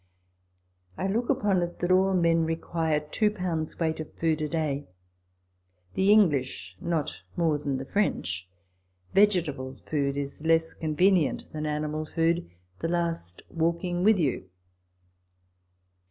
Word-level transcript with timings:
I 0.97 1.05
look 1.05 1.29
upon 1.29 1.61
it 1.61 1.77
that 1.77 1.91
all 1.91 2.15
men 2.15 2.43
require 2.43 2.99
two 3.01 3.29
pounds 3.29 3.79
weight 3.79 3.99
of 3.99 4.11
food 4.17 4.41
a 4.41 4.49
day; 4.49 4.87
the 5.93 6.11
English 6.11 6.75
not 6.81 7.21
more 7.37 7.59
than 7.59 7.77
the 7.77 7.85
French. 7.85 8.49
Vegetable 9.13 9.75
food 9.85 10.17
is 10.17 10.41
less 10.41 10.73
convenient 10.73 11.53
than 11.53 11.67
animal 11.67 12.07
food, 12.07 12.49
the 12.79 12.87
last 12.87 13.43
walking 13.51 14.03
with 14.03 14.17
you. 14.19 14.49